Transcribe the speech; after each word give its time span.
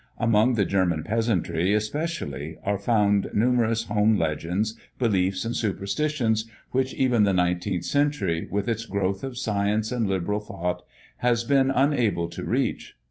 Among 0.17 0.55
the 0.55 0.65
German 0.65 1.03
peasantry, 1.03 1.75
especially, 1.75 2.57
are 2.63 2.79
found 2.79 3.29
numerous 3.35 3.83
home 3.83 4.17
legends, 4.17 4.73
beliefs 4.97 5.45
and 5.45 5.55
superstitions 5.55 6.49
which 6.71 6.95
even 6.95 7.21
the 7.23 7.33
nineteenth 7.33 7.85
century, 7.85 8.47
with 8.49 8.67
its 8.67 8.87
growth 8.87 9.23
of 9.23 9.37
science 9.37 9.91
and 9.91 10.07
liberal 10.09 10.39
thought, 10.39 10.81
has 11.17 11.43
been 11.43 11.69
unable 11.69 12.29
to 12.29 12.43
reach. 12.43 12.95